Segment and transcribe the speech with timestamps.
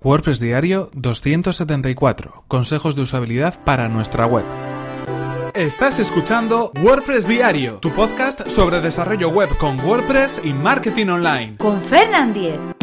[0.00, 2.44] WordPress Diario 274.
[2.46, 4.44] Consejos de usabilidad para nuestra web.
[5.54, 11.56] Estás escuchando WordPress Diario, tu podcast sobre desarrollo web con WordPress y marketing online.
[11.56, 12.77] Con Fernand Diez.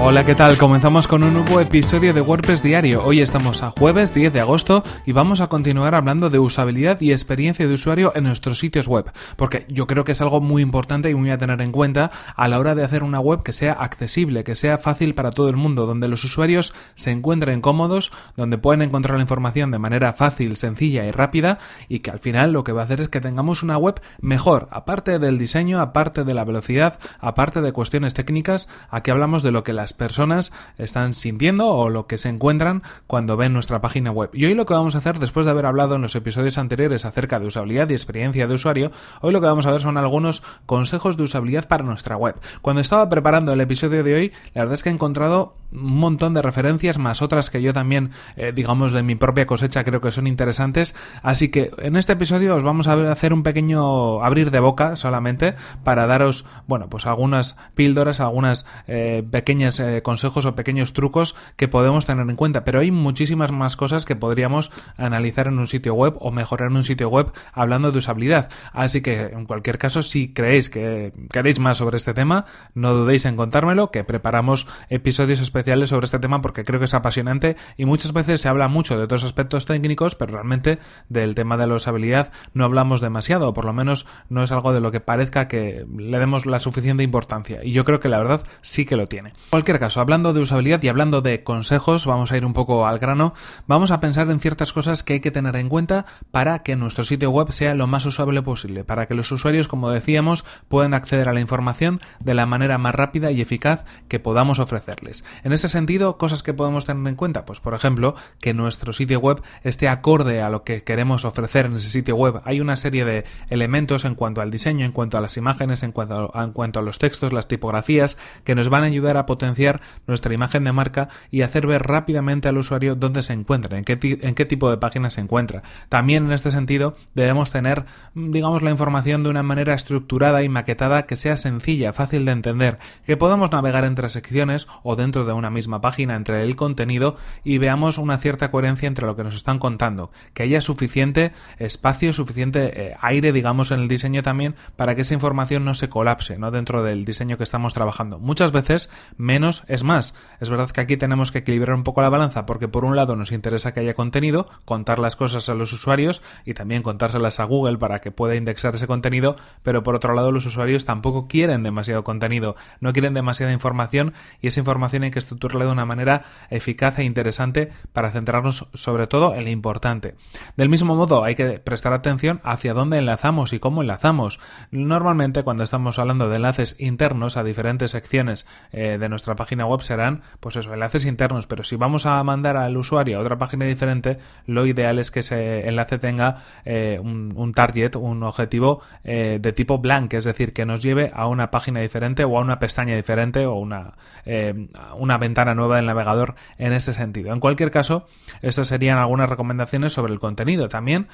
[0.00, 0.56] Hola, ¿qué tal?
[0.56, 3.02] Comenzamos con un nuevo episodio de WordPress Diario.
[3.02, 7.10] Hoy estamos a jueves 10 de agosto y vamos a continuar hablando de usabilidad y
[7.10, 11.10] experiencia de usuario en nuestros sitios web, porque yo creo que es algo muy importante
[11.10, 13.72] y muy a tener en cuenta a la hora de hacer una web que sea
[13.72, 18.56] accesible, que sea fácil para todo el mundo, donde los usuarios se encuentren cómodos, donde
[18.56, 22.62] pueden encontrar la información de manera fácil, sencilla y rápida y que al final lo
[22.62, 26.34] que va a hacer es que tengamos una web mejor, aparte del diseño, aparte de
[26.34, 31.68] la velocidad, aparte de cuestiones técnicas, aquí hablamos de lo que las personas están sintiendo
[31.68, 34.30] o lo que se encuentran cuando ven nuestra página web.
[34.32, 37.04] Y hoy lo que vamos a hacer, después de haber hablado en los episodios anteriores
[37.04, 40.42] acerca de usabilidad y experiencia de usuario, hoy lo que vamos a ver son algunos
[40.66, 42.36] consejos de usabilidad para nuestra web.
[42.62, 46.34] Cuando estaba preparando el episodio de hoy, la verdad es que he encontrado un montón
[46.34, 50.10] de referencias, más otras que yo también, eh, digamos, de mi propia cosecha creo que
[50.10, 50.94] son interesantes.
[51.22, 55.54] Así que en este episodio os vamos a hacer un pequeño abrir de boca solamente
[55.84, 61.68] para daros, bueno, pues algunas píldoras, algunas eh, pequeñas eh, consejos o pequeños trucos que
[61.68, 65.94] podemos tener en cuenta, pero hay muchísimas más cosas que podríamos analizar en un sitio
[65.94, 68.50] web o mejorar en un sitio web hablando de usabilidad.
[68.72, 73.24] Así que en cualquier caso, si creéis que queréis más sobre este tema, no dudéis
[73.24, 77.84] en contármelo, que preparamos episodios especiales sobre este tema porque creo que es apasionante y
[77.84, 81.74] muchas veces se habla mucho de otros aspectos técnicos, pero realmente del tema de la
[81.74, 85.48] usabilidad no hablamos demasiado, o por lo menos no es algo de lo que parezca
[85.48, 87.64] que le demos la suficiente importancia.
[87.64, 89.32] Y yo creo que la verdad sí que lo tiene
[89.68, 92.98] cualquier caso, hablando de usabilidad y hablando de consejos, vamos a ir un poco al
[92.98, 93.34] grano,
[93.66, 97.04] vamos a pensar en ciertas cosas que hay que tener en cuenta para que nuestro
[97.04, 101.28] sitio web sea lo más usable posible, para que los usuarios, como decíamos, puedan acceder
[101.28, 105.26] a la información de la manera más rápida y eficaz que podamos ofrecerles.
[105.44, 109.20] En ese sentido, cosas que podemos tener en cuenta, pues por ejemplo, que nuestro sitio
[109.20, 112.40] web esté acorde a lo que queremos ofrecer en ese sitio web.
[112.46, 115.92] Hay una serie de elementos en cuanto al diseño, en cuanto a las imágenes, en
[115.92, 119.26] cuanto a, en cuanto a los textos, las tipografías, que nos van a ayudar a
[119.26, 119.57] potenciar
[120.06, 123.98] nuestra imagen de marca y hacer ver rápidamente al usuario dónde se encuentra, en qué,
[124.22, 125.62] en qué tipo de página se encuentra.
[125.88, 131.06] También en este sentido debemos tener, digamos, la información de una manera estructurada y maquetada
[131.06, 135.50] que sea sencilla, fácil de entender, que podamos navegar entre secciones o dentro de una
[135.50, 139.58] misma página entre el contenido y veamos una cierta coherencia entre lo que nos están
[139.58, 145.02] contando, que haya suficiente espacio, suficiente eh, aire, digamos, en el diseño también para que
[145.02, 146.50] esa información no se colapse, ¿no?
[146.50, 148.18] Dentro del diseño que estamos trabajando.
[148.18, 150.14] Muchas veces menos es más.
[150.40, 153.16] Es verdad que aquí tenemos que equilibrar un poco la balanza porque por un lado
[153.16, 157.44] nos interesa que haya contenido, contar las cosas a los usuarios y también contárselas a
[157.44, 161.62] Google para que pueda indexar ese contenido, pero por otro lado los usuarios tampoco quieren
[161.62, 166.22] demasiado contenido, no quieren demasiada información y esa información hay que estructurarla de una manera
[166.50, 170.14] eficaz e interesante para centrarnos sobre todo en lo importante.
[170.56, 174.40] Del mismo modo hay que prestar atención hacia dónde enlazamos y cómo enlazamos.
[174.70, 179.80] Normalmente cuando estamos hablando de enlaces internos a diferentes secciones eh, de nuestra página web
[179.80, 183.64] serán, pues eso, enlaces internos, pero si vamos a mandar al usuario a otra página
[183.64, 189.52] diferente, lo ideal es que ese enlace tenga eh, un, target, un objetivo eh, de
[189.52, 192.96] tipo blank, es decir, que nos lleve a una página diferente o a una pestaña
[192.96, 193.94] diferente o una,
[194.26, 197.32] eh, una ventana nueva del navegador en este sentido.
[197.32, 198.06] En cualquier caso,
[198.42, 200.68] estas serían algunas recomendaciones sobre el contenido.
[200.68, 201.06] También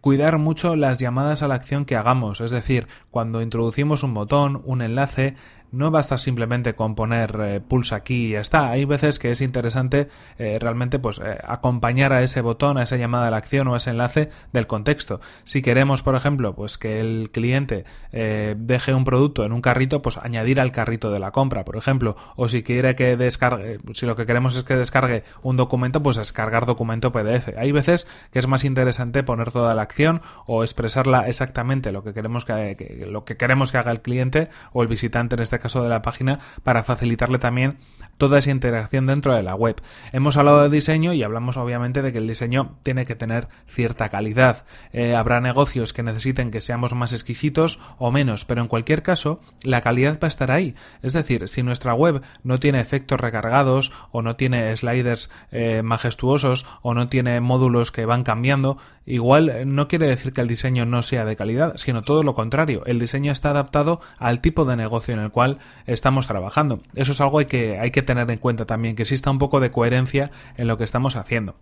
[0.00, 4.62] cuidar mucho las llamadas a la acción que hagamos, es decir, cuando introducimos un botón,
[4.64, 5.34] un enlace,
[5.72, 8.70] no basta simplemente con poner eh, pulsa aquí y ya está.
[8.70, 12.96] Hay veces que es interesante eh, realmente pues eh, acompañar a ese botón, a esa
[12.96, 15.20] llamada a la acción o a ese enlace del contexto.
[15.44, 20.16] Si queremos, por ejemplo, pues que el cliente deje un producto en un carrito, pues
[20.16, 24.16] añadir al carrito de la compra, por ejemplo, o si quiere que descargue, si lo
[24.16, 27.50] que queremos es que descargue un documento, pues descargar documento PDF.
[27.56, 32.14] Hay veces que es más interesante poner toda la acción o expresarla exactamente lo que
[32.14, 35.66] queremos que, lo que queremos que haga el cliente o el visitante en este caso
[35.66, 37.78] caso de la página para facilitarle también
[38.18, 39.82] toda esa interacción dentro de la web.
[40.12, 44.08] Hemos hablado de diseño y hablamos obviamente de que el diseño tiene que tener cierta
[44.08, 44.64] calidad.
[44.92, 49.40] Eh, habrá negocios que necesiten que seamos más exquisitos o menos, pero en cualquier caso
[49.62, 50.74] la calidad va a estar ahí.
[51.02, 56.66] Es decir, si nuestra web no tiene efectos recargados o no tiene sliders eh, majestuosos
[56.82, 60.86] o no tiene módulos que van cambiando, igual eh, no quiere decir que el diseño
[60.86, 62.82] no sea de calidad, sino todo lo contrario.
[62.86, 65.45] El diseño está adaptado al tipo de negocio en el cual
[65.86, 66.80] estamos trabajando.
[66.94, 69.70] Eso es algo que hay que tener en cuenta también, que exista un poco de
[69.70, 71.56] coherencia en lo que estamos haciendo.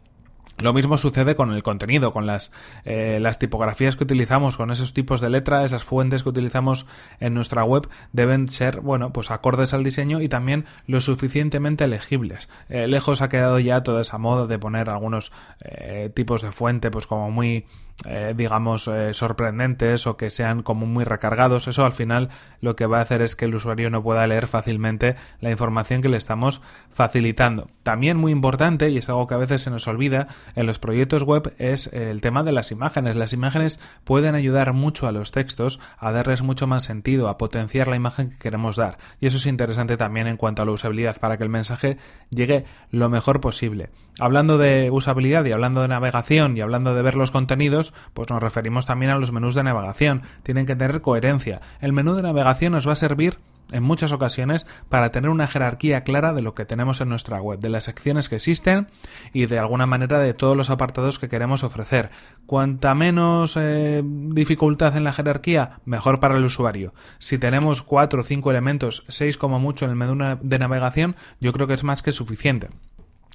[0.58, 2.52] Lo mismo sucede con el contenido, con las,
[2.84, 6.86] eh, las tipografías que utilizamos, con esos tipos de letra, esas fuentes que utilizamos
[7.18, 12.48] en nuestra web deben ser, bueno, pues acordes al diseño y también lo suficientemente legibles.
[12.68, 16.90] Eh, lejos ha quedado ya toda esa moda de poner algunos eh, tipos de fuente,
[16.92, 17.66] pues como muy
[18.06, 21.68] eh, digamos, eh, sorprendentes o que sean como muy recargados.
[21.68, 22.28] Eso al final
[22.60, 26.02] lo que va a hacer es que el usuario no pueda leer fácilmente la información
[26.02, 26.60] que le estamos
[26.90, 27.68] facilitando.
[27.82, 31.22] También muy importante, y es algo que a veces se nos olvida en los proyectos
[31.22, 33.16] web, es el tema de las imágenes.
[33.16, 37.88] Las imágenes pueden ayudar mucho a los textos a darles mucho más sentido, a potenciar
[37.88, 38.98] la imagen que queremos dar.
[39.20, 41.96] Y eso es interesante también en cuanto a la usabilidad, para que el mensaje
[42.30, 43.90] llegue lo mejor posible.
[44.20, 47.83] Hablando de usabilidad y hablando de navegación y hablando de ver los contenidos,
[48.14, 50.22] pues nos referimos también a los menús de navegación.
[50.42, 51.60] Tienen que tener coherencia.
[51.80, 53.38] El menú de navegación nos va a servir
[53.72, 57.58] en muchas ocasiones para tener una jerarquía clara de lo que tenemos en nuestra web,
[57.58, 58.88] de las secciones que existen
[59.32, 62.10] y de alguna manera de todos los apartados que queremos ofrecer.
[62.46, 66.94] Cuanta menos eh, dificultad en la jerarquía, mejor para el usuario.
[67.18, 71.52] Si tenemos cuatro o cinco elementos, seis como mucho en el menú de navegación, yo
[71.52, 72.68] creo que es más que suficiente.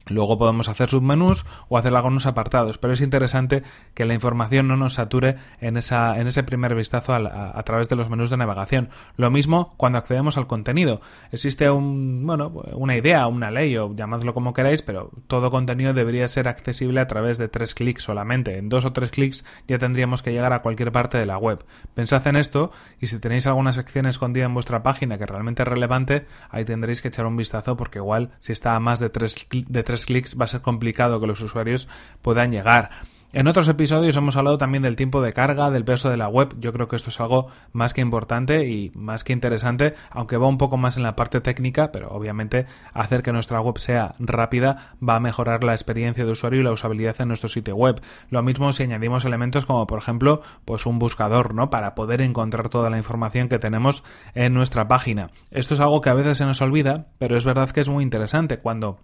[0.09, 3.63] Luego podemos hacer submenús o hacer algunos apartados, pero es interesante
[3.93, 7.89] que la información no nos sature en, esa, en ese primer vistazo a, a, través
[7.89, 8.89] de los menús de navegación.
[9.15, 11.01] Lo mismo cuando accedemos al contenido.
[11.31, 16.27] Existe un, bueno, una idea, una ley o llamadlo como queráis, pero todo contenido debería
[16.27, 18.57] ser accesible a través de tres clics solamente.
[18.57, 21.63] En dos o tres clics ya tendríamos que llegar a cualquier parte de la web.
[21.93, 25.67] Pensad en esto y si tenéis alguna sección escondida en vuestra página que realmente es
[25.67, 29.47] relevante, ahí tendréis que echar un vistazo porque igual si está a más de tres,
[29.51, 31.87] de tres clics va a ser complicado que los usuarios
[32.21, 32.89] puedan llegar.
[33.31, 36.55] En otros episodios hemos hablado también del tiempo de carga, del peso de la web.
[36.57, 40.47] Yo creo que esto es algo más que importante y más que interesante, aunque va
[40.47, 44.95] un poco más en la parte técnica, pero obviamente hacer que nuestra web sea rápida
[45.07, 48.01] va a mejorar la experiencia de usuario y la usabilidad en nuestro sitio web.
[48.31, 51.69] Lo mismo si añadimos elementos como por ejemplo, pues un buscador, ¿no?
[51.69, 54.03] Para poder encontrar toda la información que tenemos
[54.33, 55.29] en nuestra página.
[55.51, 58.03] Esto es algo que a veces se nos olvida, pero es verdad que es muy
[58.03, 58.97] interesante cuando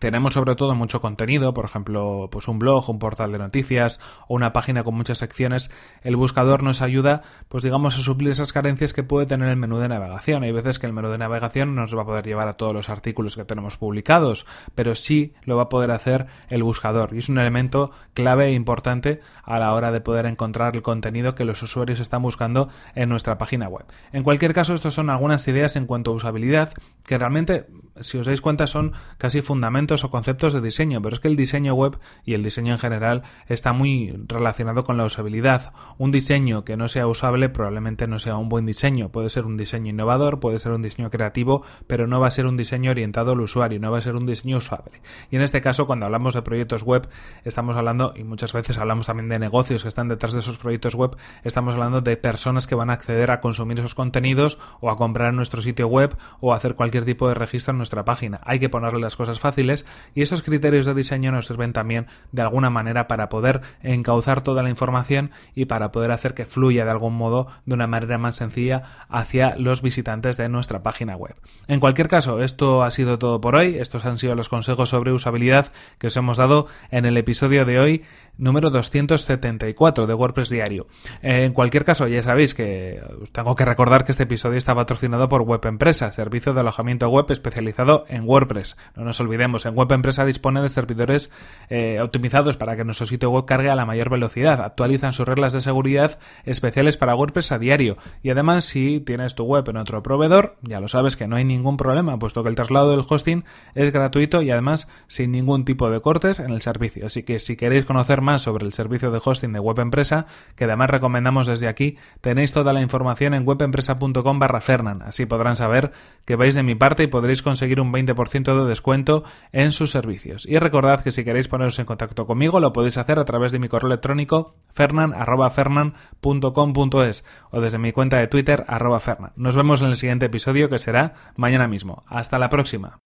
[0.00, 4.34] tenemos sobre todo mucho contenido, por ejemplo, pues un blog, un portal de noticias o
[4.34, 5.70] una página con muchas secciones.
[6.02, 9.78] El buscador nos ayuda, pues digamos, a suplir esas carencias que puede tener el menú
[9.78, 10.42] de navegación.
[10.42, 12.72] Hay veces que el menú de navegación no nos va a poder llevar a todos
[12.72, 17.10] los artículos que tenemos publicados, pero sí lo va a poder hacer el buscador.
[17.14, 21.34] Y es un elemento clave e importante a la hora de poder encontrar el contenido
[21.34, 23.86] que los usuarios están buscando en nuestra página web.
[24.12, 26.72] En cualquier caso, estas son algunas ideas en cuanto a usabilidad
[27.04, 27.66] que realmente,
[28.00, 31.36] si os dais cuenta, son casi fundamentales o conceptos de diseño, pero es que el
[31.36, 35.72] diseño web y el diseño en general está muy relacionado con la usabilidad.
[35.96, 39.08] Un diseño que no sea usable probablemente no sea un buen diseño.
[39.10, 42.46] Puede ser un diseño innovador, puede ser un diseño creativo, pero no va a ser
[42.46, 45.00] un diseño orientado al usuario, no va a ser un diseño usable.
[45.30, 47.08] Y en este caso, cuando hablamos de proyectos web,
[47.44, 50.94] estamos hablando, y muchas veces hablamos también de negocios que están detrás de esos proyectos
[50.94, 54.96] web, estamos hablando de personas que van a acceder a consumir esos contenidos o a
[54.96, 58.40] comprar en nuestro sitio web o a hacer cualquier tipo de registro en nuestra página.
[58.44, 59.77] Hay que ponerle las cosas fáciles
[60.14, 64.62] y estos criterios de diseño nos sirven también de alguna manera para poder encauzar toda
[64.62, 68.36] la información y para poder hacer que fluya de algún modo de una manera más
[68.36, 71.34] sencilla hacia los visitantes de nuestra página web.
[71.66, 73.76] En cualquier caso, esto ha sido todo por hoy.
[73.78, 77.78] Estos han sido los consejos sobre usabilidad que os hemos dado en el episodio de
[77.78, 78.04] hoy
[78.38, 80.86] número 274 de WordPress Diario.
[81.22, 85.28] en cualquier caso, ya sabéis que os tengo que recordar que este episodio está patrocinado
[85.28, 88.76] por Web Empresa, servicio de alojamiento web especializado en WordPress.
[88.94, 91.30] No nos olvidemos, en Web Empresa dispone de servidores
[91.68, 94.60] eh, optimizados para que nuestro sitio web cargue a la mayor velocidad.
[94.60, 97.96] Actualizan sus reglas de seguridad especiales para WordPress a diario.
[98.22, 101.44] Y además, si tienes tu web en otro proveedor, ya lo sabes que no hay
[101.44, 103.42] ningún problema, puesto que el traslado del hosting
[103.74, 107.06] es gratuito y además sin ningún tipo de cortes en el servicio.
[107.06, 110.64] Así que si queréis conocer más sobre el servicio de hosting de Web Empresa, que
[110.64, 115.00] además recomendamos desde aquí, tenéis toda la información en webempresa.com barra Fernan.
[115.00, 115.92] Así podrán saber
[116.26, 120.44] que vais de mi parte y podréis conseguir un 20% de descuento en sus servicios.
[120.44, 123.58] Y recordad que si queréis poneros en contacto conmigo lo podéis hacer a través de
[123.58, 129.32] mi correo electrónico fernan.fernan.com.es o desde mi cuenta de Twitter arroba fernan.
[129.36, 132.04] Nos vemos en el siguiente episodio que será mañana mismo.
[132.08, 132.98] Hasta la próxima.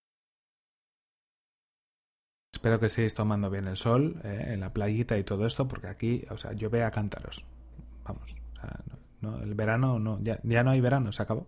[2.52, 5.86] Espero que estéis tomando bien el sol eh, en la playita y todo esto, porque
[5.86, 7.46] aquí, o sea, yo a cántaros.
[8.04, 8.80] Vamos, o sea,
[9.22, 11.46] no, el verano no, ya no hay verano, se acabó.